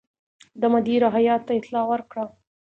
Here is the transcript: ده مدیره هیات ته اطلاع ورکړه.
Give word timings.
ده 0.59 0.67
مدیره 0.73 1.09
هیات 1.15 1.41
ته 1.47 1.53
اطلاع 1.59 1.85
ورکړه. 1.91 2.25